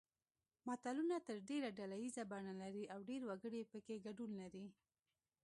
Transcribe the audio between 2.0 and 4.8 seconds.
ییزه بڼه لري او ډېر وګړي پکې ګډون لري